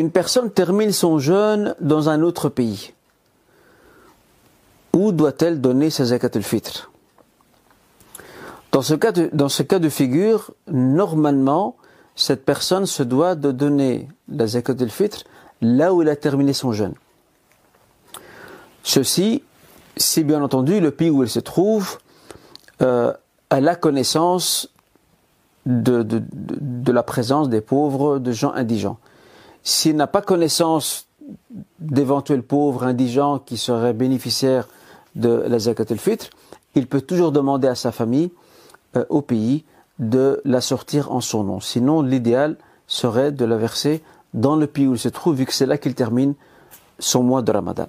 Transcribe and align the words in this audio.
Une 0.00 0.10
personne 0.10 0.50
termine 0.50 0.92
son 0.92 1.18
jeûne 1.18 1.74
dans 1.78 2.08
un 2.08 2.22
autre 2.22 2.48
pays. 2.48 2.94
Où 4.94 5.12
doit-elle 5.12 5.60
donner 5.60 5.90
sa 5.90 6.06
zakat 6.06 6.30
al-fitr? 6.36 6.90
Dans 8.72 8.80
ce, 8.80 8.94
cas 8.94 9.12
de, 9.12 9.88
figure, 9.90 10.52
normalement, 10.68 11.76
cette 12.16 12.46
personne 12.46 12.86
se 12.86 13.02
doit 13.02 13.34
de 13.34 13.52
donner 13.52 14.08
la 14.30 14.46
zakat 14.46 14.76
al-fitr 14.80 15.24
là 15.60 15.92
où 15.92 16.00
elle 16.00 16.08
a 16.08 16.16
terminé 16.16 16.54
son 16.54 16.72
jeûne. 16.72 16.94
Ceci, 18.82 19.42
si 19.98 20.24
bien 20.24 20.42
entendu 20.42 20.80
le 20.80 20.92
pays 20.92 21.10
où 21.10 21.22
elle 21.22 21.28
se 21.28 21.40
trouve 21.40 21.98
euh, 22.80 23.12
a 23.50 23.60
la 23.60 23.74
connaissance 23.74 24.72
de, 25.66 26.22
la 26.90 27.02
présence 27.02 27.50
des 27.50 27.60
pauvres, 27.60 28.18
de 28.18 28.32
gens 28.32 28.54
indigents. 28.54 28.96
S'il 29.62 29.96
n'a 29.96 30.06
pas 30.06 30.22
connaissance 30.22 31.06
d'éventuels 31.78 32.42
pauvres 32.42 32.84
indigents 32.84 33.38
qui 33.38 33.56
seraient 33.56 33.92
bénéficiaires 33.92 34.68
de 35.14 35.44
la 35.46 35.58
zakat 35.58 35.84
al-fitr, 35.90 36.30
il 36.74 36.86
peut 36.86 37.00
toujours 37.00 37.32
demander 37.32 37.68
à 37.68 37.74
sa 37.74 37.92
famille, 37.92 38.30
euh, 38.96 39.04
au 39.08 39.22
pays, 39.22 39.64
de 39.98 40.40
la 40.44 40.60
sortir 40.60 41.12
en 41.12 41.20
son 41.20 41.44
nom. 41.44 41.60
Sinon, 41.60 42.02
l'idéal 42.02 42.56
serait 42.86 43.32
de 43.32 43.44
la 43.44 43.56
verser 43.56 44.02
dans 44.34 44.56
le 44.56 44.66
pays 44.66 44.86
où 44.86 44.94
il 44.94 44.98
se 44.98 45.08
trouve, 45.08 45.36
vu 45.36 45.46
que 45.46 45.52
c'est 45.52 45.66
là 45.66 45.78
qu'il 45.78 45.94
termine 45.94 46.34
son 46.98 47.22
mois 47.22 47.42
de 47.42 47.52
Ramadan. 47.52 47.88